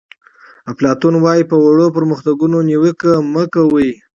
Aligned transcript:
افلاطون 0.71 1.13
وایي 1.19 1.43
په 1.51 1.55
ورو 1.65 1.85
پرمختګ 1.97 2.37
نیوکه 2.67 3.11
مه 3.33 3.43
کوئ. 3.53 3.89